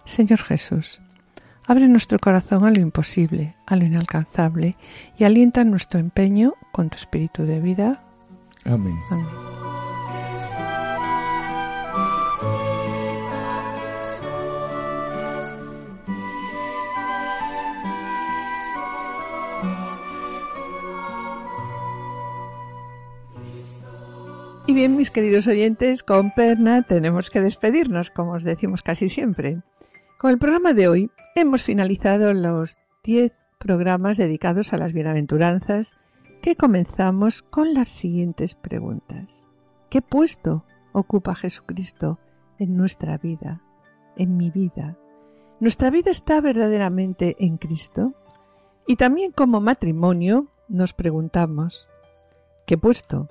[0.04, 1.00] Señor Jesús,
[1.66, 4.76] abre nuestro corazón a lo imposible, a lo inalcanzable
[5.18, 8.04] y alienta nuestro empeño con tu espíritu de vida.
[8.66, 8.98] Amén.
[9.12, 9.49] Amén.
[24.70, 29.64] Y bien, mis queridos oyentes, con Perna tenemos que despedirnos, como os decimos casi siempre.
[30.20, 35.96] Con el programa de hoy hemos finalizado los 10 programas dedicados a las bienaventuranzas
[36.44, 39.50] que comenzamos con las siguientes preguntas.
[39.90, 42.20] ¿Qué puesto ocupa Jesucristo
[42.60, 43.64] en nuestra vida,
[44.18, 45.00] en mi vida?
[45.60, 48.14] ¿Nuestra vida está verdaderamente en Cristo?
[48.86, 51.90] Y también como matrimonio nos preguntamos,
[52.68, 53.30] ¿qué puesto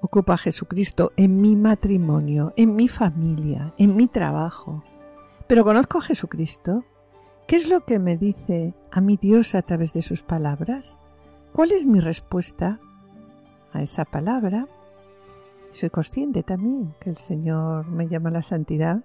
[0.00, 4.82] ocupa Jesucristo en mi matrimonio, en mi familia, en mi trabajo?
[5.46, 6.84] Pero conozco a Jesucristo.
[7.46, 11.00] ¿Qué es lo que me dice a mi Dios a través de sus palabras?
[11.52, 12.78] ¿Cuál es mi respuesta
[13.72, 14.68] a esa palabra?
[15.70, 19.04] Soy consciente también que el Señor me llama a la santidad.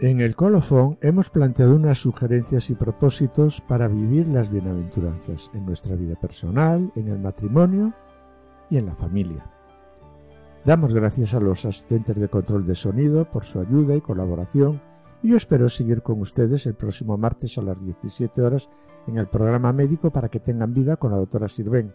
[0.00, 5.94] En el colofón hemos planteado unas sugerencias y propósitos para vivir las bienaventuranzas en nuestra
[5.94, 7.92] vida personal, en el matrimonio
[8.70, 9.50] y en la familia.
[10.64, 14.80] Damos gracias a los asistentes de control de sonido por su ayuda y colaboración
[15.22, 18.68] y yo espero seguir con ustedes el próximo martes a las 17 horas
[19.06, 21.92] en el programa médico para que tengan vida con la doctora Sirven.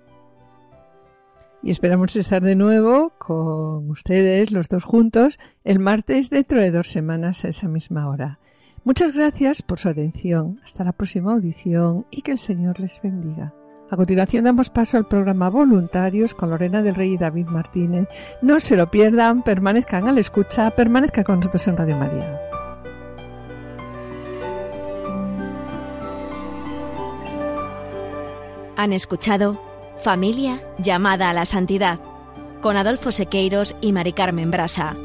[1.62, 6.88] Y esperamos estar de nuevo con ustedes, los dos juntos, el martes dentro de dos
[6.88, 8.40] semanas a esa misma hora.
[8.84, 10.60] Muchas gracias por su atención.
[10.64, 13.54] Hasta la próxima audición y que el Señor les bendiga.
[13.92, 18.08] A continuación damos paso al programa Voluntarios con Lorena del Rey y David Martínez.
[18.42, 22.40] No se lo pierdan, permanezcan a la escucha, permanezcan con nosotros en Radio María.
[28.78, 29.60] Han escuchado
[29.98, 32.00] Familia llamada a la santidad
[32.62, 34.96] con Adolfo Sequeiros y Mari Carmen Brasa.